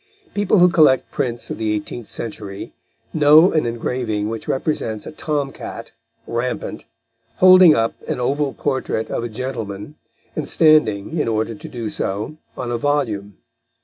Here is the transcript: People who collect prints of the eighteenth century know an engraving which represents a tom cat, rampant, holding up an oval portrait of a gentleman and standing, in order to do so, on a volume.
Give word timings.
People 0.33 0.57
who 0.57 0.67
collect 0.67 1.11
prints 1.11 1.51
of 1.51 1.59
the 1.59 1.73
eighteenth 1.73 2.09
century 2.09 2.73
know 3.13 3.51
an 3.51 3.67
engraving 3.67 4.29
which 4.29 4.47
represents 4.47 5.05
a 5.05 5.11
tom 5.11 5.51
cat, 5.51 5.91
rampant, 6.25 6.85
holding 7.35 7.75
up 7.75 7.93
an 8.07 8.19
oval 8.19 8.51
portrait 8.51 9.11
of 9.11 9.23
a 9.23 9.29
gentleman 9.29 9.93
and 10.35 10.49
standing, 10.49 11.19
in 11.19 11.27
order 11.27 11.53
to 11.53 11.69
do 11.69 11.91
so, 11.91 12.37
on 12.57 12.71
a 12.71 12.79
volume. 12.79 13.37